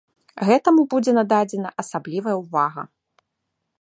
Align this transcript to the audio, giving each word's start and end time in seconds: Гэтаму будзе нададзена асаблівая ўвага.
Гэтаму 0.47 0.85
будзе 0.93 1.11
нададзена 1.19 1.69
асаблівая 1.83 2.35
ўвага. 2.43 2.81